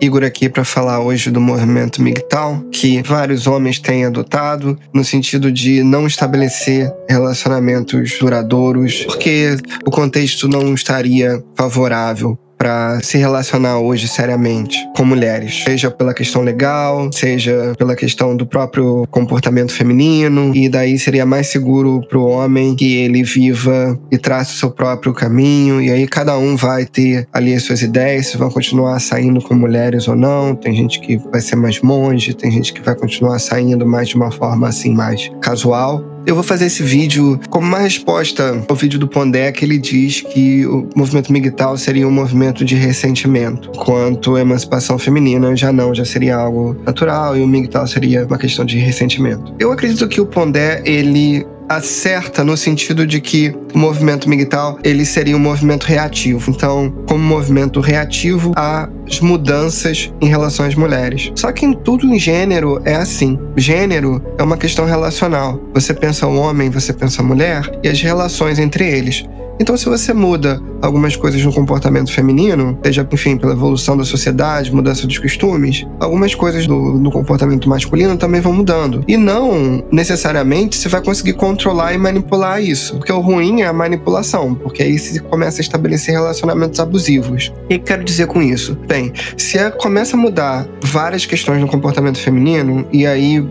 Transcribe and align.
Igor 0.00 0.24
aqui 0.24 0.48
para 0.48 0.64
falar 0.64 1.00
hoje 1.00 1.30
do 1.30 1.40
movimento 1.40 2.00
MGTOW, 2.02 2.70
que 2.72 3.02
vários 3.02 3.46
homens 3.46 3.78
têm 3.78 4.06
adotado 4.06 4.78
no 4.94 5.04
sentido 5.04 5.52
de 5.52 5.82
não 5.82 6.06
estabelecer 6.06 6.90
relacionamentos 7.08 8.18
duradouros, 8.18 9.04
porque 9.04 9.56
o 9.86 9.90
contexto 9.90 10.48
não 10.48 10.74
estaria 10.74 11.42
favorável 11.54 12.38
para 12.60 13.00
se 13.00 13.16
relacionar 13.16 13.78
hoje 13.78 14.06
seriamente 14.06 14.76
com 14.94 15.02
mulheres, 15.02 15.62
seja 15.64 15.90
pela 15.90 16.12
questão 16.12 16.42
legal, 16.42 17.10
seja 17.10 17.72
pela 17.78 17.96
questão 17.96 18.36
do 18.36 18.44
próprio 18.44 19.06
comportamento 19.10 19.72
feminino, 19.72 20.54
e 20.54 20.68
daí 20.68 20.98
seria 20.98 21.24
mais 21.24 21.46
seguro 21.46 22.02
para 22.06 22.18
o 22.18 22.26
homem 22.28 22.76
que 22.76 22.96
ele 22.98 23.22
viva 23.22 23.98
e 24.12 24.18
trace 24.18 24.56
o 24.56 24.58
seu 24.58 24.70
próprio 24.70 25.14
caminho, 25.14 25.80
e 25.80 25.90
aí 25.90 26.06
cada 26.06 26.36
um 26.36 26.54
vai 26.54 26.84
ter 26.84 27.26
ali 27.32 27.54
as 27.54 27.62
suas 27.62 27.80
ideias, 27.80 28.26
se 28.26 28.36
vão 28.36 28.50
continuar 28.50 29.00
saindo 29.00 29.40
com 29.40 29.54
mulheres 29.54 30.06
ou 30.06 30.14
não. 30.14 30.54
Tem 30.54 30.74
gente 30.74 31.00
que 31.00 31.16
vai 31.16 31.40
ser 31.40 31.56
mais 31.56 31.80
monge, 31.80 32.34
tem 32.34 32.50
gente 32.50 32.74
que 32.74 32.82
vai 32.82 32.94
continuar 32.94 33.38
saindo 33.38 33.86
mais 33.86 34.08
de 34.10 34.16
uma 34.16 34.30
forma 34.30 34.68
assim 34.68 34.92
mais 34.92 35.30
casual. 35.40 36.04
Eu 36.26 36.34
vou 36.34 36.44
fazer 36.44 36.66
esse 36.66 36.82
vídeo 36.82 37.40
como 37.48 37.66
uma 37.66 37.78
resposta 37.78 38.64
ao 38.68 38.76
vídeo 38.76 38.98
do 38.98 39.08
Pondé, 39.08 39.50
que 39.52 39.64
ele 39.64 39.78
diz 39.78 40.20
que 40.20 40.66
o 40.66 40.88
movimento 40.94 41.32
MGTOW 41.32 41.76
seria 41.78 42.06
um 42.06 42.10
movimento 42.10 42.64
de 42.64 42.74
ressentimento, 42.74 43.70
quanto 43.70 44.36
a 44.36 44.40
emancipação 44.40 44.98
feminina 44.98 45.56
já 45.56 45.72
não, 45.72 45.94
já 45.94 46.04
seria 46.04 46.36
algo 46.36 46.76
natural 46.84 47.36
e 47.36 47.40
o 47.40 47.46
MGTOW 47.46 47.86
seria 47.86 48.26
uma 48.26 48.38
questão 48.38 48.64
de 48.64 48.78
ressentimento. 48.78 49.54
Eu 49.58 49.72
acredito 49.72 50.06
que 50.08 50.20
o 50.20 50.26
Pondé, 50.26 50.82
ele 50.84 51.46
acerta 51.70 52.42
no 52.42 52.56
sentido 52.56 53.06
de 53.06 53.20
que 53.20 53.54
o 53.72 53.78
movimento 53.78 54.28
MGTOW 54.28 54.80
ele 54.82 55.04
seria 55.04 55.36
um 55.36 55.40
movimento 55.40 55.84
reativo. 55.84 56.50
Então, 56.50 56.92
como 57.06 57.22
movimento 57.22 57.78
reativo 57.78 58.52
às 58.56 59.20
mudanças 59.20 60.12
em 60.20 60.26
relação 60.26 60.66
às 60.66 60.74
mulheres. 60.74 61.30
Só 61.36 61.52
que 61.52 61.64
em 61.64 61.72
tudo 61.72 62.12
em 62.12 62.18
gênero 62.18 62.82
é 62.84 62.96
assim. 62.96 63.38
Gênero 63.56 64.20
é 64.36 64.42
uma 64.42 64.56
questão 64.56 64.84
relacional. 64.84 65.60
Você 65.72 65.94
pensa 65.94 66.26
o 66.26 66.36
homem, 66.36 66.70
você 66.70 66.92
pensa 66.92 67.22
a 67.22 67.24
mulher 67.24 67.70
e 67.84 67.88
as 67.88 68.00
relações 68.02 68.58
entre 68.58 68.84
eles. 68.84 69.24
Então, 69.60 69.76
se 69.76 69.84
você 69.84 70.14
muda 70.14 70.58
algumas 70.80 71.14
coisas 71.14 71.44
no 71.44 71.52
comportamento 71.52 72.10
feminino, 72.10 72.78
seja, 72.82 73.06
enfim, 73.12 73.36
pela 73.36 73.52
evolução 73.52 73.94
da 73.94 74.04
sociedade, 74.04 74.74
mudança 74.74 75.06
dos 75.06 75.18
costumes, 75.18 75.86
algumas 76.00 76.34
coisas 76.34 76.66
do, 76.66 76.98
do 76.98 77.10
comportamento 77.10 77.68
masculino 77.68 78.16
também 78.16 78.40
vão 78.40 78.54
mudando. 78.54 79.04
E 79.06 79.18
não 79.18 79.84
necessariamente 79.92 80.78
você 80.78 80.88
vai 80.88 81.02
conseguir 81.02 81.34
controlar 81.34 81.92
e 81.92 81.98
manipular 81.98 82.62
isso. 82.62 82.96
Porque 82.96 83.12
o 83.12 83.20
ruim 83.20 83.60
é 83.60 83.66
a 83.66 83.72
manipulação, 83.72 84.54
porque 84.54 84.82
aí 84.82 84.98
se 84.98 85.20
começa 85.20 85.60
a 85.60 85.62
estabelecer 85.62 86.14
relacionamentos 86.14 86.80
abusivos. 86.80 87.52
E 87.68 87.78
que 87.78 87.84
quero 87.84 88.02
dizer 88.02 88.28
com 88.28 88.40
isso? 88.40 88.78
Bem, 88.88 89.12
se 89.36 89.58
começa 89.72 90.16
a 90.16 90.18
mudar 90.18 90.66
várias 90.82 91.26
questões 91.26 91.60
no 91.60 91.68
comportamento 91.68 92.18
feminino, 92.18 92.86
e 92.90 93.06
aí 93.06 93.44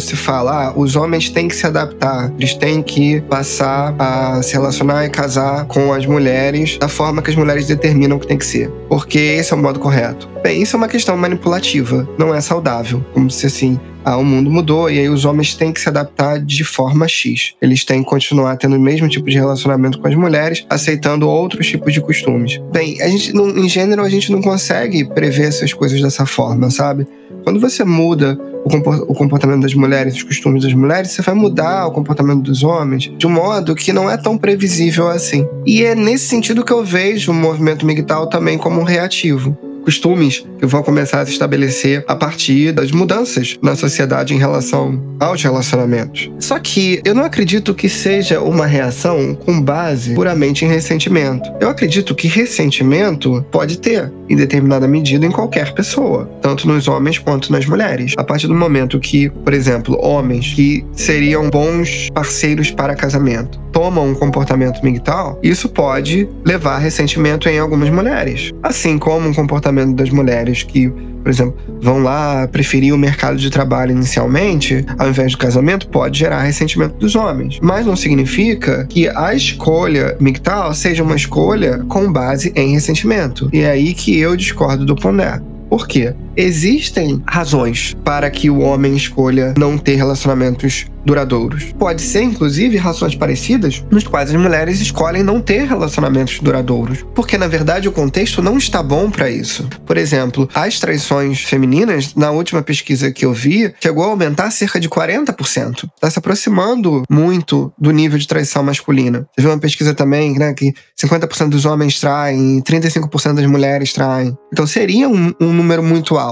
você 0.00 0.16
fala, 0.16 0.68
ah, 0.68 0.72
os 0.76 0.96
homens 0.96 1.28
têm 1.28 1.48
que 1.48 1.56
se 1.56 1.66
adaptar, 1.66 2.32
eles 2.38 2.54
têm 2.54 2.82
que 2.82 3.20
passar 3.22 3.94
a 3.98 4.42
se 4.42 4.52
relacionar 4.52 5.04
e 5.04 5.10
casar 5.10 5.66
com 5.66 5.92
as 5.92 6.06
mulheres 6.06 6.78
da 6.78 6.88
forma 6.88 7.22
que 7.22 7.30
as 7.30 7.36
mulheres 7.36 7.66
determinam 7.66 8.18
que 8.18 8.26
tem 8.26 8.38
que 8.38 8.46
ser, 8.46 8.70
porque 8.88 9.18
esse 9.18 9.52
é 9.52 9.56
o 9.56 9.58
modo 9.58 9.78
correto. 9.78 10.28
Bem, 10.42 10.62
isso 10.62 10.76
é 10.76 10.78
uma 10.78 10.88
questão 10.88 11.16
manipulativa, 11.16 12.08
não 12.18 12.34
é 12.34 12.40
saudável, 12.40 13.04
como 13.12 13.30
se 13.30 13.46
assim, 13.46 13.78
ah, 14.04 14.18
o 14.18 14.24
mundo 14.24 14.50
mudou 14.50 14.90
e 14.90 14.98
aí 14.98 15.08
os 15.08 15.24
homens 15.24 15.54
têm 15.54 15.72
que 15.72 15.80
se 15.80 15.88
adaptar 15.88 16.38
de 16.38 16.62
forma 16.62 17.08
X. 17.08 17.54
Eles 17.60 17.84
têm 17.84 18.02
que 18.02 18.10
continuar 18.10 18.56
tendo 18.56 18.76
o 18.76 18.80
mesmo 18.80 19.08
tipo 19.08 19.30
de 19.30 19.36
relacionamento 19.36 19.98
com 19.98 20.06
as 20.06 20.14
mulheres, 20.14 20.66
aceitando 20.68 21.26
outros 21.26 21.66
tipos 21.66 21.92
de 21.92 22.02
costumes. 22.02 22.60
Bem, 22.70 23.00
a 23.00 23.08
gente, 23.08 23.32
em 23.34 23.68
gênero, 23.68 24.02
a 24.02 24.08
gente 24.10 24.30
não 24.30 24.42
consegue 24.42 25.04
prever 25.06 25.48
essas 25.48 25.72
coisas 25.72 26.00
dessa 26.02 26.26
forma, 26.26 26.70
sabe? 26.70 27.06
Quando 27.44 27.60
você 27.60 27.84
muda 27.84 28.38
o 28.64 29.14
comportamento 29.14 29.60
das 29.60 29.74
mulheres, 29.74 30.14
os 30.14 30.22
costumes 30.22 30.62
das 30.62 30.72
mulheres, 30.72 31.10
você 31.10 31.20
vai 31.20 31.34
mudar 31.34 31.86
o 31.86 31.92
comportamento 31.92 32.40
dos 32.40 32.62
homens 32.62 33.12
de 33.16 33.26
um 33.26 33.30
modo 33.30 33.74
que 33.74 33.92
não 33.92 34.10
é 34.10 34.16
tão 34.16 34.38
previsível 34.38 35.08
assim. 35.08 35.46
E 35.66 35.84
é 35.84 35.94
nesse 35.94 36.26
sentido 36.26 36.64
que 36.64 36.72
eu 36.72 36.82
vejo 36.82 37.30
o 37.30 37.34
movimento 37.34 37.84
MGTOW 37.84 38.28
também 38.28 38.56
como 38.56 38.80
um 38.80 38.84
reativo 38.84 39.56
costumes 39.84 40.44
que 40.58 40.66
vão 40.66 40.82
começar 40.82 41.20
a 41.20 41.26
se 41.26 41.32
estabelecer 41.32 42.04
a 42.08 42.16
partir 42.16 42.72
das 42.72 42.90
mudanças 42.90 43.56
na 43.62 43.76
sociedade 43.76 44.34
em 44.34 44.38
relação 44.38 45.00
aos 45.20 45.42
relacionamentos. 45.42 46.30
Só 46.40 46.58
que 46.58 47.00
eu 47.04 47.14
não 47.14 47.24
acredito 47.24 47.74
que 47.74 47.88
seja 47.88 48.40
uma 48.40 48.66
reação 48.66 49.34
com 49.34 49.60
base 49.60 50.14
puramente 50.14 50.64
em 50.64 50.68
ressentimento. 50.68 51.50
Eu 51.60 51.68
acredito 51.68 52.14
que 52.14 52.28
ressentimento 52.28 53.44
pode 53.50 53.78
ter, 53.78 54.12
em 54.28 54.36
determinada 54.36 54.88
medida, 54.88 55.26
em 55.26 55.30
qualquer 55.30 55.72
pessoa, 55.72 56.28
tanto 56.40 56.66
nos 56.66 56.88
homens 56.88 57.18
quanto 57.18 57.52
nas 57.52 57.66
mulheres. 57.66 58.14
A 58.16 58.24
partir 58.24 58.46
do 58.46 58.54
momento 58.54 58.98
que, 58.98 59.28
por 59.28 59.52
exemplo, 59.52 59.98
homens 60.00 60.54
que 60.54 60.84
seriam 60.92 61.50
bons 61.50 62.08
parceiros 62.12 62.70
para 62.70 62.94
casamento 62.94 63.62
tomam 63.72 64.08
um 64.08 64.14
comportamento 64.14 64.80
migtal, 64.84 65.36
isso 65.42 65.68
pode 65.68 66.28
levar 66.44 66.76
a 66.76 66.78
ressentimento 66.78 67.48
em 67.48 67.58
algumas 67.58 67.90
mulheres. 67.90 68.52
Assim 68.62 68.96
como 68.96 69.28
um 69.28 69.34
comportamento 69.34 69.73
das 69.94 70.10
mulheres 70.10 70.62
que, 70.62 70.88
por 70.88 71.28
exemplo, 71.28 71.56
vão 71.80 71.98
lá 71.98 72.46
preferir 72.48 72.94
o 72.94 72.98
mercado 72.98 73.36
de 73.36 73.50
trabalho 73.50 73.92
inicialmente, 73.92 74.84
ao 74.98 75.08
invés 75.08 75.32
do 75.32 75.38
casamento, 75.38 75.88
pode 75.88 76.18
gerar 76.18 76.42
ressentimento 76.42 76.96
dos 76.96 77.14
homens. 77.16 77.58
Mas 77.62 77.86
não 77.86 77.96
significa 77.96 78.86
que 78.88 79.08
a 79.08 79.34
escolha 79.34 80.16
migtal 80.20 80.74
seja 80.74 81.02
uma 81.02 81.16
escolha 81.16 81.78
com 81.88 82.10
base 82.12 82.52
em 82.54 82.72
ressentimento. 82.72 83.48
E 83.52 83.60
é 83.60 83.70
aí 83.70 83.94
que 83.94 84.18
eu 84.18 84.36
discordo 84.36 84.84
do 84.84 84.94
Pondé. 84.94 85.40
Por 85.68 85.88
quê? 85.88 86.14
Existem 86.36 87.22
razões 87.26 87.94
para 88.04 88.28
que 88.30 88.50
o 88.50 88.58
homem 88.58 88.96
escolha 88.96 89.54
não 89.56 89.78
ter 89.78 89.94
relacionamentos 89.94 90.86
duradouros. 91.04 91.72
Pode 91.78 92.02
ser, 92.02 92.22
inclusive, 92.22 92.78
relações 92.78 93.14
parecidas 93.14 93.84
nos 93.90 94.04
quais 94.04 94.30
as 94.30 94.36
mulheres 94.36 94.80
escolhem 94.80 95.22
não 95.22 95.40
ter 95.40 95.66
relacionamentos 95.66 96.40
duradouros, 96.40 97.04
porque 97.14 97.36
na 97.36 97.46
verdade 97.46 97.88
o 97.88 97.92
contexto 97.92 98.42
não 98.42 98.56
está 98.56 98.82
bom 98.82 99.10
para 99.10 99.30
isso. 99.30 99.68
Por 99.84 99.96
exemplo, 99.96 100.48
as 100.54 100.80
traições 100.80 101.42
femininas, 101.42 102.14
na 102.14 102.30
última 102.30 102.62
pesquisa 102.62 103.12
que 103.12 103.24
eu 103.24 103.32
vi, 103.32 103.72
chegou 103.80 104.04
a 104.04 104.08
aumentar 104.08 104.50
cerca 104.50 104.80
de 104.80 104.88
40%. 104.88 105.88
Está 105.94 106.10
se 106.10 106.18
aproximando 106.18 107.02
muito 107.10 107.72
do 107.78 107.90
nível 107.90 108.18
de 108.18 108.26
traição 108.26 108.62
masculina. 108.62 109.26
Teve 109.36 109.48
uma 109.48 109.58
pesquisa 109.58 109.94
também, 109.94 110.38
né, 110.38 110.54
que 110.54 110.72
50% 110.98 111.50
dos 111.50 111.66
homens 111.66 112.00
traem, 112.00 112.62
35% 112.62 113.34
das 113.34 113.46
mulheres 113.46 113.92
traem. 113.92 114.36
Então 114.52 114.66
seria 114.66 115.08
um, 115.08 115.32
um 115.40 115.52
número 115.52 115.82
muito 115.82 116.16
alto 116.16 116.23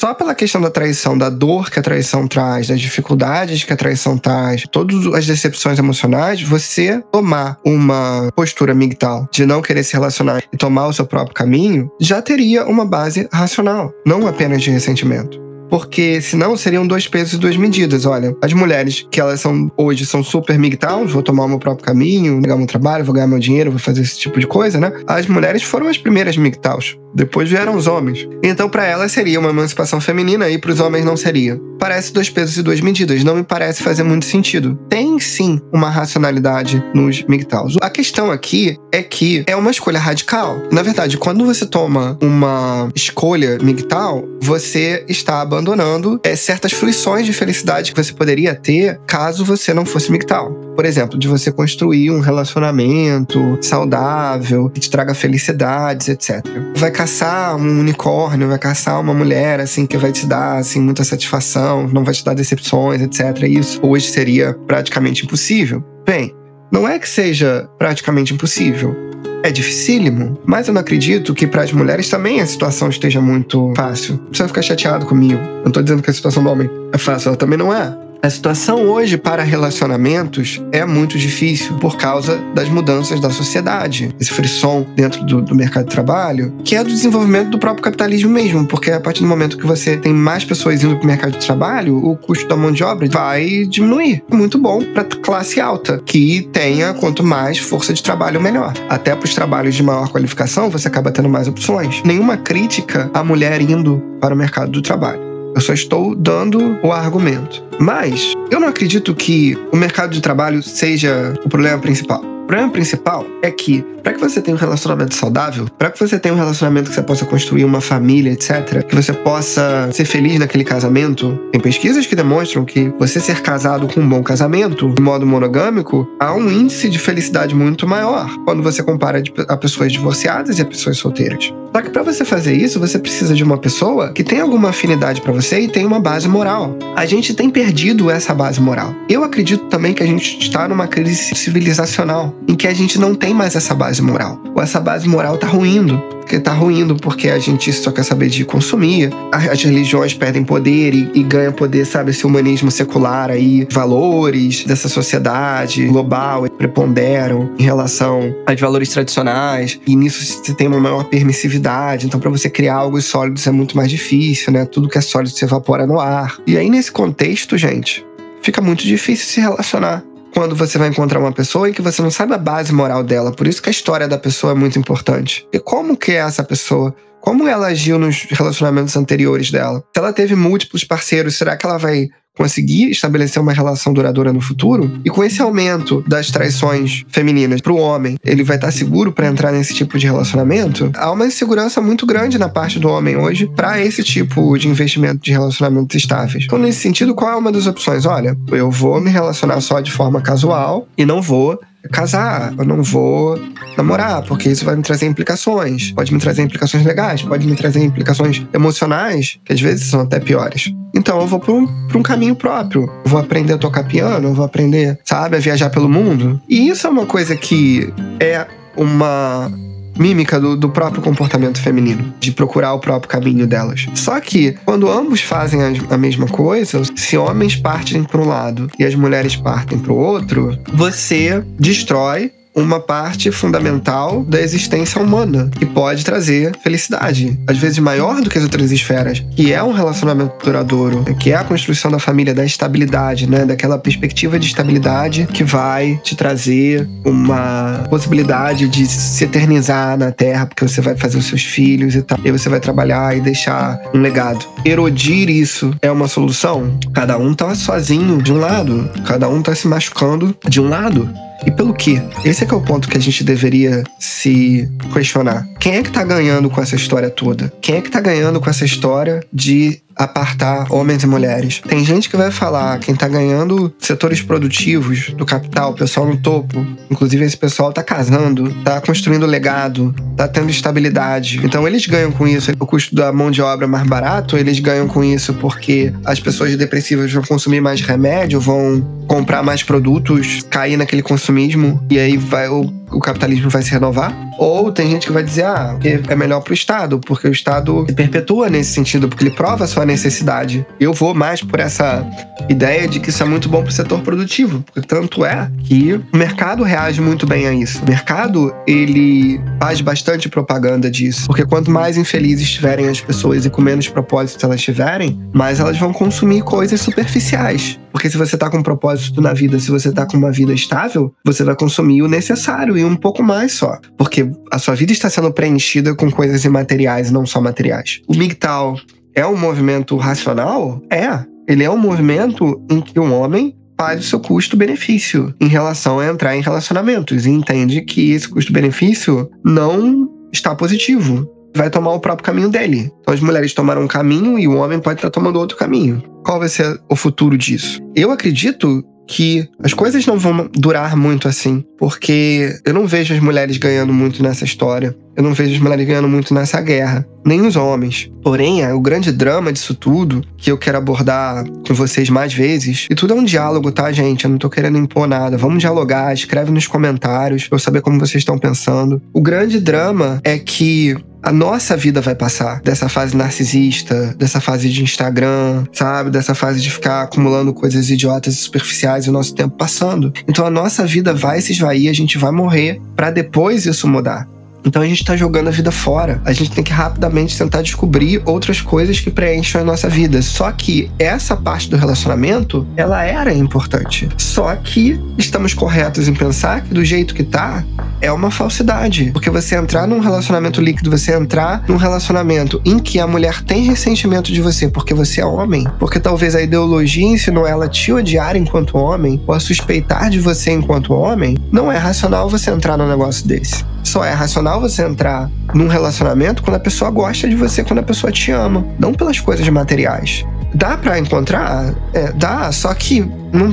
só 0.00 0.14
pela 0.14 0.34
questão 0.34 0.62
da 0.62 0.70
traição, 0.70 1.18
da 1.18 1.28
dor 1.28 1.70
que 1.70 1.78
a 1.78 1.82
traição 1.82 2.26
traz, 2.26 2.68
das 2.68 2.80
dificuldades 2.80 3.64
que 3.64 3.72
a 3.74 3.76
traição 3.76 4.16
traz, 4.16 4.64
todas 4.72 5.06
as 5.14 5.26
decepções 5.26 5.78
emocionais, 5.78 6.40
você 6.42 7.02
tomar 7.12 7.58
uma 7.62 8.30
postura 8.34 8.74
migtal 8.74 9.28
de 9.30 9.44
não 9.44 9.60
querer 9.60 9.82
se 9.82 9.92
relacionar 9.92 10.42
e 10.50 10.56
tomar 10.56 10.86
o 10.86 10.92
seu 10.94 11.04
próprio 11.04 11.34
caminho, 11.34 11.90
já 12.00 12.22
teria 12.22 12.64
uma 12.64 12.86
base 12.86 13.28
racional, 13.30 13.92
não 14.06 14.26
apenas 14.26 14.62
de 14.62 14.70
ressentimento 14.70 15.50
porque 15.70 16.20
senão 16.20 16.56
seriam 16.56 16.84
dois 16.84 17.06
pesos 17.06 17.34
e 17.34 17.38
duas 17.38 17.56
medidas. 17.56 18.04
Olha, 18.04 18.36
as 18.42 18.52
mulheres 18.52 19.06
que 19.08 19.20
elas 19.20 19.40
são 19.40 19.70
hoje 19.76 20.04
são 20.04 20.22
super 20.22 20.58
migtaus, 20.58 21.12
vou 21.12 21.22
tomar 21.22 21.44
o 21.44 21.48
meu 21.48 21.60
próprio 21.60 21.86
caminho, 21.86 22.42
pegar 22.42 22.56
meu 22.56 22.66
trabalho, 22.66 23.04
vou 23.04 23.14
ganhar 23.14 23.28
meu 23.28 23.38
dinheiro, 23.38 23.70
vou 23.70 23.78
fazer 23.78 24.02
esse 24.02 24.18
tipo 24.18 24.40
de 24.40 24.48
coisa, 24.48 24.80
né? 24.80 24.92
As 25.06 25.28
mulheres 25.28 25.62
foram 25.62 25.86
as 25.86 25.96
primeiras 25.96 26.36
migtaus. 26.36 26.98
Depois 27.14 27.48
vieram 27.48 27.76
os 27.76 27.86
homens. 27.86 28.28
Então, 28.42 28.68
para 28.68 28.86
elas 28.86 29.12
seria 29.12 29.40
uma 29.40 29.50
emancipação 29.50 30.00
feminina 30.00 30.48
e 30.48 30.58
para 30.58 30.70
os 30.70 30.80
homens 30.80 31.04
não 31.04 31.16
seria. 31.16 31.60
Parece 31.78 32.12
dois 32.12 32.28
pesos 32.28 32.56
e 32.56 32.62
duas 32.62 32.80
medidas, 32.80 33.24
não 33.24 33.36
me 33.36 33.42
parece 33.42 33.82
fazer 33.82 34.02
muito 34.02 34.26
sentido. 34.26 34.78
Tem 34.88 35.18
sim 35.18 35.60
uma 35.72 35.88
racionalidade 35.88 36.82
nos 36.94 37.22
MGTOWs. 37.24 37.76
A 37.80 37.88
questão 37.88 38.30
aqui 38.30 38.78
é 38.92 39.02
que 39.02 39.44
é 39.46 39.56
uma 39.56 39.70
escolha 39.70 39.98
radical. 39.98 40.62
Na 40.70 40.82
verdade, 40.82 41.16
quando 41.16 41.44
você 41.44 41.64
toma 41.64 42.18
uma 42.20 42.88
escolha 42.94 43.58
MGTOW, 43.60 44.38
você 44.42 45.04
está 45.08 45.40
abandonando 45.40 46.20
é, 46.22 46.36
certas 46.36 46.72
fruições 46.72 47.26
de 47.26 47.32
felicidade 47.32 47.92
que 47.92 48.02
você 48.02 48.12
poderia 48.12 48.54
ter 48.54 49.00
caso 49.06 49.44
você 49.44 49.72
não 49.72 49.86
fosse 49.86 50.10
MGTOW. 50.10 50.69
Por 50.80 50.86
exemplo, 50.86 51.18
de 51.18 51.28
você 51.28 51.52
construir 51.52 52.10
um 52.10 52.20
relacionamento 52.20 53.58
saudável, 53.60 54.70
que 54.70 54.80
te 54.80 54.88
traga 54.88 55.12
felicidades, 55.12 56.08
etc. 56.08 56.42
Vai 56.74 56.90
caçar 56.90 57.54
um 57.54 57.80
unicórnio, 57.80 58.48
vai 58.48 58.58
caçar 58.58 58.98
uma 58.98 59.12
mulher, 59.12 59.60
assim, 59.60 59.84
que 59.84 59.98
vai 59.98 60.10
te 60.10 60.24
dar, 60.24 60.56
assim, 60.56 60.80
muita 60.80 61.04
satisfação, 61.04 61.86
não 61.86 62.02
vai 62.02 62.14
te 62.14 62.24
dar 62.24 62.32
decepções, 62.32 63.02
etc. 63.02 63.42
Isso 63.42 63.78
hoje 63.82 64.08
seria 64.08 64.54
praticamente 64.66 65.26
impossível. 65.26 65.84
Bem, 66.06 66.34
não 66.72 66.88
é 66.88 66.98
que 66.98 67.10
seja 67.10 67.68
praticamente 67.78 68.32
impossível. 68.32 68.96
É 69.42 69.50
dificílimo, 69.50 70.40
mas 70.46 70.66
eu 70.66 70.72
não 70.72 70.80
acredito 70.80 71.34
que 71.34 71.46
para 71.46 71.62
as 71.62 71.72
mulheres 71.72 72.08
também 72.08 72.40
a 72.40 72.46
situação 72.46 72.88
esteja 72.88 73.20
muito 73.20 73.70
fácil. 73.76 74.14
Não 74.14 74.28
precisa 74.28 74.48
ficar 74.48 74.62
chateado 74.62 75.04
comigo. 75.04 75.42
Não 75.62 75.70
tô 75.70 75.82
dizendo 75.82 76.02
que 76.02 76.08
a 76.08 76.14
situação 76.14 76.42
do 76.42 76.48
homem 76.48 76.70
é 76.90 76.96
fácil, 76.96 77.28
ela 77.28 77.36
também 77.36 77.58
não 77.58 77.70
é. 77.70 78.09
A 78.22 78.28
situação 78.28 78.86
hoje 78.86 79.16
para 79.16 79.42
relacionamentos 79.42 80.62
é 80.72 80.84
muito 80.84 81.18
difícil 81.18 81.76
por 81.78 81.96
causa 81.96 82.36
das 82.54 82.68
mudanças 82.68 83.18
da 83.18 83.30
sociedade. 83.30 84.14
Esse 84.20 84.30
frisson 84.30 84.86
dentro 84.94 85.24
do, 85.24 85.40
do 85.40 85.54
mercado 85.54 85.86
de 85.86 85.92
trabalho, 85.92 86.52
que 86.62 86.76
é 86.76 86.84
do 86.84 86.90
desenvolvimento 86.90 87.48
do 87.48 87.58
próprio 87.58 87.82
capitalismo 87.82 88.30
mesmo, 88.30 88.66
porque 88.66 88.90
a 88.90 89.00
partir 89.00 89.22
do 89.22 89.26
momento 89.26 89.56
que 89.56 89.66
você 89.66 89.96
tem 89.96 90.12
mais 90.12 90.44
pessoas 90.44 90.84
indo 90.84 90.96
para 90.96 91.04
o 91.04 91.06
mercado 91.06 91.38
de 91.38 91.46
trabalho, 91.46 91.96
o 91.96 92.14
custo 92.14 92.46
da 92.46 92.56
mão 92.56 92.70
de 92.70 92.84
obra 92.84 93.08
vai 93.08 93.64
diminuir. 93.64 94.22
Muito 94.30 94.58
bom 94.58 94.82
para 94.92 95.04
classe 95.04 95.58
alta, 95.58 96.02
que 96.04 96.46
tenha 96.52 96.92
quanto 96.92 97.24
mais 97.24 97.56
força 97.56 97.94
de 97.94 98.02
trabalho, 98.02 98.38
melhor. 98.38 98.74
Até 98.90 99.14
para 99.16 99.24
os 99.24 99.34
trabalhos 99.34 99.74
de 99.74 99.82
maior 99.82 100.10
qualificação, 100.10 100.68
você 100.68 100.88
acaba 100.88 101.10
tendo 101.10 101.28
mais 101.28 101.48
opções. 101.48 102.02
Nenhuma 102.04 102.36
crítica 102.36 103.10
à 103.14 103.24
mulher 103.24 103.62
indo 103.62 104.02
para 104.20 104.34
o 104.34 104.36
mercado 104.36 104.70
do 104.70 104.82
trabalho. 104.82 105.29
Eu 105.54 105.60
só 105.60 105.72
estou 105.72 106.14
dando 106.14 106.78
o 106.82 106.92
argumento. 106.92 107.62
Mas 107.78 108.34
eu 108.50 108.60
não 108.60 108.68
acredito 108.68 109.14
que 109.14 109.56
o 109.72 109.76
mercado 109.76 110.12
de 110.12 110.20
trabalho 110.20 110.62
seja 110.62 111.34
o 111.44 111.48
problema 111.48 111.78
principal. 111.78 112.29
Problema 112.50 112.72
principal 112.72 113.24
é 113.42 113.50
que 113.52 113.80
para 114.02 114.12
que 114.12 114.18
você 114.18 114.40
tenha 114.40 114.56
um 114.56 114.58
relacionamento 114.58 115.14
saudável, 115.14 115.68
para 115.78 115.88
que 115.88 116.00
você 116.00 116.18
tenha 116.18 116.34
um 116.34 116.38
relacionamento 116.38 116.88
que 116.88 116.96
você 116.96 117.02
possa 117.02 117.24
construir 117.24 117.64
uma 117.64 117.80
família, 117.80 118.32
etc., 118.32 118.82
que 118.84 118.96
você 118.96 119.12
possa 119.12 119.88
ser 119.92 120.04
feliz 120.04 120.36
naquele 120.36 120.64
casamento, 120.64 121.38
tem 121.52 121.60
pesquisas 121.60 122.06
que 122.06 122.16
demonstram 122.16 122.64
que 122.64 122.92
você 122.98 123.20
ser 123.20 123.40
casado 123.40 123.86
com 123.86 124.00
um 124.00 124.08
bom 124.08 124.20
casamento, 124.20 124.92
de 124.92 125.00
modo 125.00 125.24
monogâmico, 125.24 126.08
há 126.18 126.34
um 126.34 126.50
índice 126.50 126.88
de 126.88 126.98
felicidade 126.98 127.54
muito 127.54 127.86
maior 127.86 128.28
quando 128.44 128.64
você 128.64 128.82
compara 128.82 129.22
a 129.46 129.56
pessoas 129.56 129.92
divorciadas 129.92 130.58
e 130.58 130.62
a 130.62 130.64
pessoas 130.64 130.96
solteiras. 130.96 131.52
Só 131.72 131.82
que 131.82 131.90
para 131.90 132.02
você 132.02 132.24
fazer 132.24 132.54
isso, 132.54 132.80
você 132.80 132.98
precisa 132.98 133.32
de 133.32 133.44
uma 133.44 133.56
pessoa 133.56 134.12
que 134.12 134.24
tem 134.24 134.40
alguma 134.40 134.70
afinidade 134.70 135.20
para 135.20 135.32
você 135.32 135.60
e 135.60 135.68
tem 135.68 135.86
uma 135.86 136.00
base 136.00 136.28
moral. 136.28 136.76
A 136.96 137.06
gente 137.06 137.32
tem 137.32 137.48
perdido 137.48 138.10
essa 138.10 138.34
base 138.34 138.60
moral. 138.60 138.92
Eu 139.08 139.22
acredito 139.22 139.66
também 139.66 139.94
que 139.94 140.02
a 140.02 140.06
gente 140.06 140.40
está 140.40 140.66
numa 140.66 140.88
crise 140.88 141.32
civilizacional 141.36 142.34
em 142.46 142.54
que 142.54 142.66
a 142.66 142.74
gente 142.74 142.98
não 142.98 143.14
tem 143.14 143.32
mais 143.32 143.54
essa 143.56 143.74
base 143.74 144.02
moral. 144.02 144.40
Ou 144.54 144.62
essa 144.62 144.80
base 144.80 145.08
moral 145.08 145.36
tá 145.36 145.46
ruindo. 145.46 145.98
Porque 146.20 146.38
tá 146.38 146.52
ruindo 146.52 146.94
porque 146.94 147.28
a 147.28 147.38
gente 147.38 147.72
só 147.72 147.90
quer 147.90 148.04
saber 148.04 148.28
de 148.28 148.44
consumir. 148.44 149.10
As 149.32 149.62
religiões 149.62 150.14
perdem 150.14 150.44
poder 150.44 150.94
e, 150.94 151.10
e 151.14 151.22
ganha 151.22 151.50
poder, 151.50 151.84
sabe, 151.84 152.10
esse 152.10 152.24
humanismo 152.24 152.70
secular 152.70 153.30
aí, 153.30 153.66
valores 153.70 154.64
dessa 154.64 154.88
sociedade 154.88 155.86
global 155.86 156.48
preponderam 156.48 157.50
em 157.58 157.62
relação 157.62 158.34
aos 158.46 158.60
valores 158.60 158.88
tradicionais. 158.90 159.80
E 159.86 159.96
nisso 159.96 160.24
você 160.24 160.54
tem 160.54 160.68
uma 160.68 160.78
maior 160.78 161.04
permissividade. 161.04 162.06
Então, 162.06 162.20
para 162.20 162.30
você 162.30 162.48
criar 162.48 162.76
algo 162.76 163.00
sólido 163.00 163.40
é 163.44 163.50
muito 163.50 163.76
mais 163.76 163.90
difícil, 163.90 164.52
né? 164.52 164.64
Tudo 164.64 164.88
que 164.88 164.98
é 164.98 165.00
sólido 165.00 165.30
se 165.30 165.44
evapora 165.44 165.86
no 165.86 165.98
ar. 165.98 166.36
E 166.46 166.56
aí, 166.56 166.70
nesse 166.70 166.92
contexto, 166.92 167.56
gente, 167.58 168.04
fica 168.42 168.60
muito 168.60 168.84
difícil 168.84 169.26
se 169.26 169.40
relacionar 169.40 170.04
quando 170.34 170.54
você 170.54 170.78
vai 170.78 170.88
encontrar 170.88 171.18
uma 171.18 171.32
pessoa 171.32 171.68
em 171.68 171.72
que 171.72 171.82
você 171.82 172.00
não 172.02 172.10
sabe 172.10 172.34
a 172.34 172.38
base 172.38 172.72
moral 172.72 173.02
dela. 173.02 173.32
Por 173.32 173.46
isso 173.46 173.62
que 173.62 173.68
a 173.68 173.72
história 173.72 174.08
da 174.08 174.18
pessoa 174.18 174.52
é 174.52 174.56
muito 174.56 174.78
importante. 174.78 175.46
E 175.52 175.58
como 175.58 175.96
que 175.96 176.12
é 176.12 176.16
essa 176.16 176.42
pessoa? 176.42 176.94
Como 177.20 177.46
ela 177.46 177.66
agiu 177.66 177.98
nos 177.98 178.22
relacionamentos 178.30 178.96
anteriores 178.96 179.50
dela? 179.50 179.84
Se 179.94 180.00
ela 180.00 180.12
teve 180.12 180.34
múltiplos 180.34 180.84
parceiros, 180.84 181.36
será 181.36 181.56
que 181.56 181.66
ela 181.66 181.78
vai 181.78 182.08
conseguir 182.36 182.90
estabelecer 182.90 183.42
uma 183.42 183.52
relação 183.52 183.92
duradoura 183.92 184.32
no 184.32 184.40
futuro. 184.40 185.00
E 185.04 185.10
com 185.10 185.22
esse 185.22 185.42
aumento 185.42 186.02
das 186.06 186.30
traições 186.30 187.04
femininas 187.08 187.60
para 187.60 187.72
o 187.72 187.78
homem, 187.78 188.16
ele 188.24 188.42
vai 188.42 188.56
estar 188.56 188.70
seguro 188.70 189.12
para 189.12 189.26
entrar 189.26 189.52
nesse 189.52 189.74
tipo 189.74 189.98
de 189.98 190.06
relacionamento. 190.06 190.90
Há 190.96 191.10
uma 191.10 191.26
insegurança 191.26 191.80
muito 191.80 192.06
grande 192.06 192.38
na 192.38 192.48
parte 192.48 192.78
do 192.78 192.88
homem 192.88 193.16
hoje 193.16 193.50
para 193.54 193.80
esse 193.80 194.02
tipo 194.02 194.56
de 194.56 194.68
investimento 194.68 195.22
de 195.22 195.32
relacionamentos 195.32 195.96
estáveis. 195.96 196.44
Então, 196.44 196.58
nesse 196.58 196.80
sentido, 196.80 197.14
qual 197.14 197.32
é 197.32 197.36
uma 197.36 197.52
das 197.52 197.66
opções? 197.66 198.06
Olha, 198.06 198.36
eu 198.48 198.70
vou 198.70 199.00
me 199.00 199.10
relacionar 199.10 199.60
só 199.60 199.80
de 199.80 199.90
forma 199.90 200.20
casual 200.20 200.88
e 200.96 201.04
não 201.04 201.20
vou 201.20 201.58
casar, 201.90 202.52
eu 202.58 202.64
não 202.64 202.82
vou 202.82 203.40
namorar, 203.76 204.22
porque 204.22 204.48
isso 204.48 204.64
vai 204.64 204.76
me 204.76 204.82
trazer 204.82 205.06
implicações. 205.06 205.92
Pode 205.92 206.12
me 206.12 206.20
trazer 206.20 206.42
implicações 206.42 206.84
legais, 206.84 207.22
pode 207.22 207.46
me 207.46 207.56
trazer 207.56 207.82
implicações 207.82 208.46
emocionais, 208.52 209.38
que 209.44 209.52
às 209.52 209.60
vezes 209.60 209.86
são 209.86 210.00
até 210.00 210.20
piores. 210.20 210.72
Então 210.94 211.20
eu 211.20 211.26
vou 211.26 211.40
para 211.40 211.52
um, 211.52 211.68
um 211.94 212.02
caminho 212.02 212.34
próprio. 212.34 212.90
Vou 213.04 213.20
aprender 213.20 213.54
a 213.54 213.58
tocar 213.58 213.84
piano, 213.84 214.34
vou 214.34 214.44
aprender, 214.44 214.98
sabe, 215.04 215.36
a 215.36 215.40
viajar 215.40 215.70
pelo 215.70 215.88
mundo. 215.88 216.40
E 216.48 216.68
isso 216.68 216.86
é 216.86 216.90
uma 216.90 217.06
coisa 217.06 217.36
que 217.36 217.92
é 218.18 218.46
uma 218.76 219.50
mímica 219.98 220.40
do, 220.40 220.56
do, 220.56 220.70
próprio 220.70 221.02
comportamento 221.02 221.60
feminino, 221.60 222.14
de 222.18 222.32
procurar 222.32 222.72
o 222.72 222.78
próprio 222.78 223.10
caminho 223.10 223.46
delas. 223.46 223.86
Só 223.94 224.18
que, 224.18 224.52
quando 224.64 224.88
ambos 224.88 225.20
fazem 225.20 225.60
a, 225.62 225.94
a 225.94 225.98
mesma 225.98 226.26
coisa, 226.26 226.82
se 226.96 227.18
homens 227.18 227.56
partem 227.56 228.02
para 228.02 228.20
um 228.20 228.26
lado 228.26 228.68
e 228.78 228.84
as 228.84 228.94
mulheres 228.94 229.36
partem 229.36 229.78
para 229.78 229.92
o 229.92 229.96
outro, 229.96 230.58
você 230.72 231.44
destrói 231.58 232.32
uma 232.54 232.80
parte 232.80 233.30
fundamental 233.30 234.24
da 234.24 234.40
existência 234.40 235.00
humana 235.00 235.50
que 235.58 235.66
pode 235.66 236.04
trazer 236.04 236.52
felicidade, 236.62 237.38
às 237.46 237.58
vezes 237.58 237.78
maior 237.78 238.20
do 238.20 238.28
que 238.28 238.38
as 238.38 238.44
outras 238.44 238.70
esferas, 238.72 239.24
que 239.36 239.52
é 239.52 239.62
um 239.62 239.72
relacionamento 239.72 240.44
duradouro, 240.44 241.04
que 241.18 241.32
é 241.32 241.36
a 241.36 241.44
construção 241.44 241.90
da 241.90 241.98
família, 241.98 242.34
da 242.34 242.44
estabilidade, 242.44 243.28
né, 243.28 243.44
daquela 243.44 243.78
perspectiva 243.78 244.38
de 244.38 244.46
estabilidade 244.46 245.28
que 245.32 245.44
vai 245.44 246.00
te 246.02 246.16
trazer 246.16 246.88
uma 247.04 247.84
possibilidade 247.88 248.68
de 248.68 248.86
se 248.86 249.24
eternizar 249.24 249.96
na 249.96 250.10
Terra, 250.10 250.46
porque 250.46 250.66
você 250.66 250.80
vai 250.80 250.96
fazer 250.96 251.18
os 251.18 251.26
seus 251.26 251.42
filhos 251.42 251.94
e 251.94 252.02
tal, 252.02 252.18
e 252.24 252.30
você 252.30 252.48
vai 252.48 252.60
trabalhar 252.60 253.16
e 253.16 253.20
deixar 253.20 253.80
um 253.94 254.00
legado. 254.00 254.44
Erodir 254.64 255.30
isso 255.30 255.74
é 255.80 255.90
uma 255.90 256.08
solução? 256.08 256.78
Cada 256.92 257.16
um 257.16 257.34
tá 257.34 257.54
sozinho 257.54 258.20
de 258.22 258.32
um 258.32 258.38
lado, 258.38 258.90
cada 259.06 259.28
um 259.28 259.40
tá 259.42 259.54
se 259.54 259.68
machucando 259.68 260.36
de 260.48 260.60
um 260.60 260.68
lado. 260.68 261.08
E 261.46 261.50
pelo 261.50 261.74
quê? 261.74 262.02
Esse 262.24 262.44
é 262.44 262.46
que 262.46 262.54
é 262.54 262.56
o 262.56 262.60
ponto 262.60 262.88
que 262.88 262.96
a 262.96 263.00
gente 263.00 263.24
deveria 263.24 263.82
se 263.98 264.70
questionar. 264.92 265.46
Quem 265.58 265.76
é 265.76 265.82
que 265.82 265.90
tá 265.90 266.04
ganhando 266.04 266.50
com 266.50 266.60
essa 266.60 266.76
história 266.76 267.10
toda? 267.10 267.52
Quem 267.60 267.76
é 267.76 267.80
que 267.80 267.90
tá 267.90 268.00
ganhando 268.00 268.40
com 268.40 268.50
essa 268.50 268.64
história 268.64 269.20
de 269.32 269.80
apartar 270.00 270.66
homens 270.70 271.02
e 271.02 271.06
mulheres. 271.06 271.60
Tem 271.68 271.84
gente 271.84 272.08
que 272.08 272.16
vai 272.16 272.30
falar, 272.30 272.78
quem 272.78 272.94
tá 272.94 273.06
ganhando 273.06 273.72
setores 273.78 274.22
produtivos 274.22 275.10
do 275.10 275.26
capital, 275.26 275.74
pessoal 275.74 276.06
no 276.06 276.16
topo, 276.16 276.66
inclusive 276.90 277.22
esse 277.22 277.36
pessoal 277.36 277.70
tá 277.70 277.82
casando, 277.82 278.50
tá 278.64 278.80
construindo 278.80 279.26
legado, 279.26 279.94
tá 280.16 280.26
tendo 280.26 280.50
estabilidade. 280.50 281.40
Então 281.44 281.66
eles 281.68 281.86
ganham 281.86 282.10
com 282.10 282.26
isso. 282.26 282.50
O 282.58 282.66
custo 282.66 282.94
da 282.94 283.12
mão 283.12 283.30
de 283.30 283.42
obra 283.42 283.66
é 283.66 283.68
mais 283.68 283.86
barato, 283.86 284.38
eles 284.38 284.58
ganham 284.58 284.88
com 284.88 285.04
isso 285.04 285.34
porque 285.34 285.92
as 286.04 286.18
pessoas 286.18 286.56
depressivas 286.56 287.12
vão 287.12 287.22
consumir 287.22 287.60
mais 287.60 287.82
remédio, 287.82 288.40
vão 288.40 288.80
comprar 289.06 289.42
mais 289.42 289.62
produtos, 289.62 290.42
cair 290.48 290.76
naquele 290.76 291.02
consumismo 291.02 291.84
e 291.90 291.98
aí 291.98 292.16
vai 292.16 292.48
o 292.48 292.79
o 292.90 293.00
capitalismo 293.00 293.50
vai 293.50 293.62
se 293.62 293.70
renovar. 293.70 294.14
Ou 294.38 294.72
tem 294.72 294.90
gente 294.90 295.06
que 295.06 295.12
vai 295.12 295.22
dizer, 295.22 295.44
ah, 295.44 295.78
é 296.08 296.16
melhor 296.16 296.40
para 296.40 296.50
o 296.50 296.54
Estado, 296.54 296.98
porque 296.98 297.28
o 297.28 297.32
Estado 297.32 297.84
se 297.86 297.94
perpetua 297.94 298.48
nesse 298.48 298.72
sentido, 298.72 299.08
porque 299.08 299.24
ele 299.24 299.34
prova 299.34 299.64
a 299.64 299.66
sua 299.66 299.84
necessidade. 299.84 300.66
Eu 300.78 300.92
vou 300.92 301.14
mais 301.14 301.42
por 301.42 301.60
essa 301.60 302.06
ideia 302.48 302.88
de 302.88 303.00
que 303.00 303.10
isso 303.10 303.22
é 303.22 303.26
muito 303.26 303.48
bom 303.48 303.62
para 303.62 303.70
o 303.70 303.72
setor 303.72 304.00
produtivo, 304.00 304.62
porque 304.62 304.86
tanto 304.86 305.24
é 305.24 305.50
que 305.64 306.00
o 306.12 306.16
mercado 306.16 306.62
reage 306.62 307.00
muito 307.00 307.26
bem 307.26 307.46
a 307.46 307.52
isso. 307.52 307.82
O 307.82 307.88
mercado, 307.88 308.54
ele 308.66 309.40
faz 309.60 309.80
bastante 309.80 310.28
propaganda 310.28 310.90
disso, 310.90 311.26
porque 311.26 311.44
quanto 311.44 311.70
mais 311.70 311.96
infelizes 311.96 312.46
estiverem 312.46 312.88
as 312.88 313.00
pessoas 313.00 313.44
e 313.44 313.50
com 313.50 313.60
menos 313.60 313.88
propósito 313.88 314.44
elas 314.44 314.60
tiverem, 314.60 315.20
mais 315.32 315.60
elas 315.60 315.78
vão 315.78 315.92
consumir 315.92 316.42
coisas 316.42 316.80
superficiais. 316.80 317.78
Porque 317.92 318.08
se 318.08 318.16
você 318.16 318.36
tá 318.36 318.48
com 318.48 318.58
um 318.58 318.62
propósito 318.62 319.20
na 319.20 319.32
vida, 319.32 319.58
se 319.58 319.70
você 319.70 319.92
tá 319.92 320.06
com 320.06 320.16
uma 320.16 320.30
vida 320.30 320.52
estável, 320.52 321.14
você 321.24 321.44
vai 321.44 321.54
consumir 321.56 322.02
o 322.02 322.08
necessário 322.08 322.76
e 322.76 322.84
um 322.84 322.96
pouco 322.96 323.22
mais 323.22 323.52
só. 323.52 323.78
Porque 323.96 324.30
a 324.50 324.58
sua 324.58 324.74
vida 324.74 324.92
está 324.92 325.10
sendo 325.10 325.32
preenchida 325.32 325.94
com 325.94 326.10
coisas 326.10 326.44
imateriais, 326.44 327.10
não 327.10 327.26
só 327.26 327.40
materiais. 327.40 328.00
O 328.06 328.14
MGTOW 328.14 328.76
é 329.14 329.26
um 329.26 329.36
movimento 329.36 329.96
racional? 329.96 330.80
É. 330.90 331.24
Ele 331.48 331.64
é 331.64 331.70
um 331.70 331.78
movimento 331.78 332.62
em 332.70 332.80
que 332.80 332.98
um 333.00 333.12
homem 333.12 333.56
faz 333.78 334.00
o 334.00 334.02
seu 334.02 334.20
custo-benefício 334.20 335.34
em 335.40 335.48
relação 335.48 335.98
a 335.98 336.06
entrar 336.06 336.36
em 336.36 336.42
relacionamentos 336.42 337.24
e 337.24 337.30
entende 337.30 337.80
que 337.80 338.12
esse 338.12 338.28
custo-benefício 338.28 339.28
não 339.42 340.06
está 340.32 340.54
positivo. 340.54 341.28
Vai 341.56 341.70
tomar 341.70 341.92
o 341.92 342.00
próprio 342.00 342.24
caminho 342.24 342.48
dele. 342.48 342.90
Então 343.00 343.14
as 343.14 343.20
mulheres 343.20 343.52
tomaram 343.52 343.82
um 343.82 343.88
caminho 343.88 344.38
e 344.38 344.46
o 344.46 344.56
homem 344.56 344.78
pode 344.78 344.98
estar 344.98 345.10
tomando 345.10 345.38
outro 345.38 345.56
caminho. 345.56 346.02
Qual 346.24 346.38
vai 346.38 346.48
ser 346.48 346.80
o 346.88 346.96
futuro 346.96 347.36
disso? 347.36 347.80
Eu 347.94 348.10
acredito 348.10 348.84
que 349.10 349.48
as 349.60 349.74
coisas 349.74 350.06
não 350.06 350.16
vão 350.16 350.48
durar 350.52 350.96
muito 350.96 351.26
assim, 351.26 351.64
porque 351.76 352.56
eu 352.64 352.72
não 352.72 352.86
vejo 352.86 353.12
as 353.12 353.18
mulheres 353.18 353.56
ganhando 353.56 353.92
muito 353.92 354.22
nessa 354.22 354.44
história. 354.44 354.96
Eu 355.16 355.24
não 355.24 355.34
vejo 355.34 355.52
as 355.52 355.58
mulheres 355.58 355.84
ganhando 355.84 356.08
muito 356.08 356.32
nessa 356.32 356.60
guerra, 356.60 357.04
nem 357.26 357.44
os 357.44 357.56
homens. 357.56 358.08
Porém, 358.22 358.62
é 358.62 358.72
o 358.72 358.80
grande 358.80 359.10
drama 359.10 359.52
disso 359.52 359.74
tudo, 359.74 360.22
que 360.36 360.50
eu 360.50 360.56
quero 360.56 360.78
abordar 360.78 361.44
com 361.66 361.74
vocês 361.74 362.08
mais 362.08 362.32
vezes, 362.32 362.86
e 362.88 362.94
tudo 362.94 363.12
é 363.12 363.16
um 363.16 363.24
diálogo, 363.24 363.72
tá, 363.72 363.90
gente? 363.90 364.24
Eu 364.24 364.30
não 364.30 364.38
tô 364.38 364.48
querendo 364.48 364.78
impor 364.78 365.08
nada. 365.08 365.36
Vamos 365.36 365.58
dialogar, 365.58 366.14
escreve 366.14 366.52
nos 366.52 366.68
comentários 366.68 367.48
pra 367.48 367.56
eu 367.56 367.60
saber 367.60 367.82
como 367.82 367.98
vocês 367.98 368.20
estão 368.20 368.38
pensando. 368.38 369.02
O 369.12 369.20
grande 369.20 369.58
drama 369.58 370.20
é 370.22 370.38
que 370.38 370.96
a 371.22 371.32
nossa 371.32 371.76
vida 371.76 372.00
vai 372.00 372.14
passar 372.14 372.60
dessa 372.62 372.88
fase 372.88 373.16
narcisista, 373.16 374.14
dessa 374.16 374.40
fase 374.40 374.70
de 374.70 374.82
Instagram, 374.82 375.64
sabe? 375.72 376.10
Dessa 376.10 376.34
fase 376.34 376.60
de 376.60 376.70
ficar 376.70 377.02
acumulando 377.02 377.52
coisas 377.52 377.90
idiotas 377.90 378.34
e 378.34 378.36
superficiais 378.36 379.06
e 379.06 379.10
o 379.10 379.12
nosso 379.12 379.34
tempo 379.34 379.56
passando. 379.56 380.12
Então 380.26 380.46
a 380.46 380.50
nossa 380.50 380.86
vida 380.86 381.12
vai 381.12 381.40
se 381.40 381.52
esvair, 381.52 381.90
a 381.90 381.94
gente 381.94 382.16
vai 382.16 382.30
morrer 382.30 382.80
para 382.96 383.10
depois 383.10 383.66
isso 383.66 383.86
mudar. 383.86 384.26
Então 384.64 384.82
a 384.82 384.86
gente 384.86 385.04
tá 385.04 385.16
jogando 385.16 385.48
a 385.48 385.50
vida 385.50 385.70
fora. 385.70 386.20
A 386.24 386.32
gente 386.32 386.50
tem 386.50 386.62
que 386.62 386.72
rapidamente 386.72 387.36
tentar 387.36 387.62
descobrir 387.62 388.22
outras 388.24 388.60
coisas 388.60 389.00
que 389.00 389.10
preenchem 389.10 389.60
a 389.60 389.64
nossa 389.64 389.88
vida. 389.88 390.20
Só 390.22 390.50
que 390.52 390.90
essa 390.98 391.36
parte 391.36 391.70
do 391.70 391.76
relacionamento, 391.76 392.66
ela 392.76 393.02
era 393.02 393.32
importante. 393.32 394.08
Só 394.18 394.54
que 394.56 395.00
estamos 395.16 395.54
corretos 395.54 396.08
em 396.08 396.14
pensar 396.14 396.62
que 396.62 396.74
do 396.74 396.84
jeito 396.84 397.14
que 397.14 397.24
tá, 397.24 397.64
é 398.00 398.10
uma 398.12 398.30
falsidade. 398.30 399.10
Porque 399.12 399.30
você 399.30 399.56
entrar 399.56 399.86
num 399.86 400.00
relacionamento 400.00 400.60
líquido, 400.60 400.90
você 400.90 401.14
entrar 401.14 401.64
num 401.68 401.76
relacionamento 401.76 402.60
em 402.64 402.78
que 402.78 402.98
a 403.00 403.06
mulher 403.06 403.42
tem 403.42 403.64
ressentimento 403.64 404.32
de 404.32 404.40
você 404.40 404.68
porque 404.68 404.94
você 404.94 405.20
é 405.20 405.26
homem, 405.26 405.66
porque 405.78 406.00
talvez 406.00 406.34
a 406.34 406.42
ideologia 406.42 407.06
ensinou 407.06 407.46
ela 407.46 407.66
a 407.66 407.68
te 407.68 407.92
odiar 407.92 408.36
enquanto 408.36 408.76
homem, 408.76 409.22
ou 409.26 409.34
a 409.34 409.40
suspeitar 409.40 410.10
de 410.10 410.20
você 410.20 410.50
enquanto 410.52 410.92
homem, 410.92 411.36
não 411.52 411.70
é 411.70 411.76
racional 411.76 412.28
você 412.28 412.50
entrar 412.50 412.76
num 412.76 412.88
negócio 412.88 413.26
desse. 413.26 413.64
Só 413.82 414.04
é 414.04 414.12
racional 414.12 414.60
você 414.60 414.84
entrar 414.84 415.30
num 415.54 415.68
relacionamento 415.68 416.42
quando 416.42 416.56
a 416.56 416.60
pessoa 416.60 416.90
gosta 416.90 417.28
de 417.28 417.34
você, 417.34 417.64
quando 417.64 417.80
a 417.80 417.82
pessoa 417.82 418.12
te 418.12 418.30
ama, 418.30 418.64
não 418.78 418.92
pelas 418.92 419.18
coisas 419.18 419.48
materiais. 419.48 420.24
Dá 420.60 420.76
para 420.76 420.98
encontrar? 420.98 421.74
É, 421.94 422.12
dá, 422.12 422.52
só 422.52 422.74
que 422.74 423.02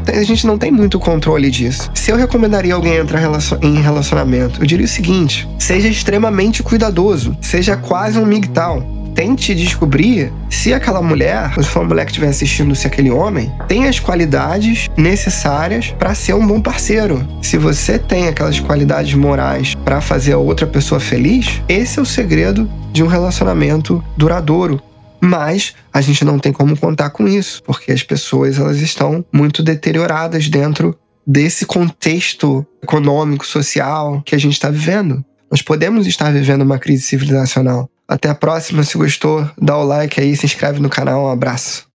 tem, 0.04 0.20
a 0.20 0.24
gente 0.24 0.46
não 0.46 0.58
tem 0.58 0.70
muito 0.70 1.00
controle 1.00 1.50
disso. 1.50 1.90
Se 1.94 2.12
eu 2.12 2.18
recomendaria 2.18 2.74
alguém 2.74 2.98
entrar 2.98 3.22
em 3.62 3.76
relacionamento, 3.82 4.62
eu 4.62 4.68
diria 4.68 4.84
o 4.84 4.90
seguinte: 4.90 5.48
seja 5.58 5.88
extremamente 5.88 6.62
cuidadoso, 6.62 7.38
seja 7.42 7.78
quase 7.78 8.20
um 8.20 8.26
migtal 8.26 8.84
tente 9.16 9.56
descobrir 9.56 10.32
se 10.48 10.72
aquela 10.72 11.02
mulher, 11.02 11.52
se 11.56 11.64
for 11.64 11.80
uma 11.80 11.88
mulher 11.88 12.06
que 12.06 12.12
estiver 12.12 12.28
assistindo, 12.28 12.76
se 12.76 12.86
aquele 12.86 13.10
homem 13.10 13.52
tem 13.68 13.88
as 13.88 14.00
qualidades 14.00 14.88
necessárias 14.96 15.88
para 15.98 16.14
ser 16.14 16.36
um 16.36 16.46
bom 16.46 16.62
parceiro. 16.62 17.28
Se 17.42 17.58
você 17.58 17.98
tem 17.98 18.28
aquelas 18.28 18.60
qualidades 18.60 19.16
morais 19.16 19.74
para 19.74 20.02
fazer 20.02 20.34
a 20.34 20.38
outra 20.38 20.68
pessoa 20.68 21.00
feliz, 21.00 21.64
esse 21.68 21.98
é 21.98 22.02
o 22.02 22.06
segredo 22.06 22.70
de 22.94 23.02
um 23.02 23.08
relacionamento 23.08 24.04
duradouro. 24.16 24.80
Mas 25.20 25.74
a 25.92 26.02
gente 26.02 26.24
não 26.24 26.40
tem 26.40 26.52
como 26.52 26.78
contar 26.78 27.10
com 27.10 27.28
isso, 27.28 27.62
porque 27.64 27.92
as 27.92 28.04
pessoas 28.04 28.60
elas 28.60 28.80
estão 28.80 29.26
muito 29.32 29.64
deterioradas 29.64 30.48
dentro 30.50 30.98
desse 31.26 31.66
contexto 31.66 32.66
econômico, 32.82 33.46
social 33.46 34.22
que 34.26 34.34
a 34.34 34.38
gente 34.38 34.54
está 34.54 34.70
vivendo. 34.70 35.24
Nós 35.52 35.62
podemos 35.62 36.08
estar 36.08 36.32
vivendo 36.32 36.62
uma 36.62 36.80
crise 36.80 37.04
civilizacional. 37.04 37.90
Até 38.08 38.30
a 38.30 38.36
próxima. 38.36 38.84
Se 38.84 38.98
gostou, 38.98 39.50
dá 39.62 39.78
o 39.78 39.84
like 39.84 40.20
aí, 40.20 40.36
se 40.36 40.46
inscreve 40.46 40.80
no 40.80 40.90
canal. 40.90 41.26
Um 41.26 41.30
abraço. 41.30 41.86